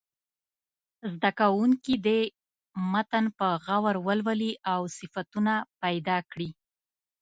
[1.13, 2.21] زده کوونکي دې
[2.91, 6.49] متن په غور ولولي او صفتونه پیدا کړي.